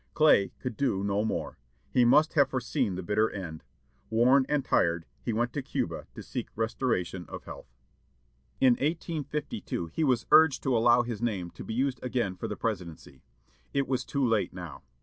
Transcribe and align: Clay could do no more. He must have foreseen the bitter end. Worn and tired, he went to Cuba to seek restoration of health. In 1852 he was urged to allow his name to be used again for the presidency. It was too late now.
Clay 0.15 0.51
could 0.57 0.75
do 0.77 1.03
no 1.03 1.23
more. 1.23 1.59
He 1.91 2.05
must 2.05 2.33
have 2.33 2.49
foreseen 2.49 2.95
the 2.95 3.03
bitter 3.03 3.29
end. 3.29 3.63
Worn 4.09 4.47
and 4.49 4.65
tired, 4.65 5.05
he 5.21 5.31
went 5.31 5.53
to 5.53 5.61
Cuba 5.61 6.07
to 6.15 6.23
seek 6.23 6.49
restoration 6.55 7.27
of 7.29 7.43
health. 7.43 7.67
In 8.59 8.71
1852 8.77 9.91
he 9.93 10.03
was 10.03 10.25
urged 10.31 10.63
to 10.63 10.75
allow 10.75 11.03
his 11.03 11.21
name 11.21 11.51
to 11.51 11.63
be 11.63 11.75
used 11.75 11.99
again 12.01 12.35
for 12.35 12.47
the 12.47 12.57
presidency. 12.57 13.21
It 13.75 13.87
was 13.87 14.03
too 14.03 14.25
late 14.27 14.53
now. 14.53 14.81